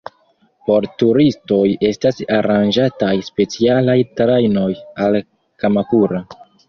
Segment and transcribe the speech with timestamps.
[0.69, 4.67] Por turistoj estas aranĝataj specialaj trajnoj
[5.05, 5.19] al
[5.65, 6.25] Kamakura.